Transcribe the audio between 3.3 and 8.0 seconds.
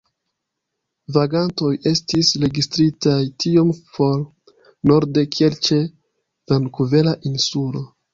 tiom for norde kiel ĉe Vankuvera Insulo.